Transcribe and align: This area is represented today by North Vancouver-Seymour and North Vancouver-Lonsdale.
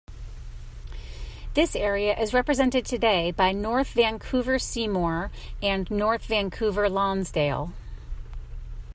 This 1.53 1.75
area 1.75 2.17
is 2.19 2.33
represented 2.33 2.87
today 2.87 3.29
by 3.29 3.51
North 3.51 3.89
Vancouver-Seymour 3.89 5.29
and 5.61 5.91
North 5.91 6.25
Vancouver-Lonsdale. 6.25 7.71